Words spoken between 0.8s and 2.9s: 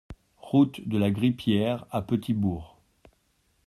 de la Grippière à Petit-Bourg